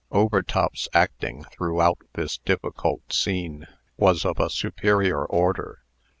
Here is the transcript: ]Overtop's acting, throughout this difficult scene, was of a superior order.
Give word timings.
]Overtop's 0.11 0.87
acting, 0.95 1.43
throughout 1.51 1.99
this 2.13 2.39
difficult 2.39 3.13
scene, 3.13 3.67
was 3.97 4.25
of 4.25 4.39
a 4.39 4.49
superior 4.49 5.23
order. 5.23 5.83